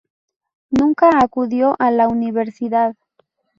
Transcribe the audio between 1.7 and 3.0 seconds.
a la universidad.